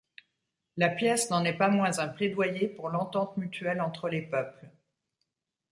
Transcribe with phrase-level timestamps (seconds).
[0.77, 4.67] La pièce n'en est pas moins un plaidoyer pour l'entente mutuelle entre les peuples.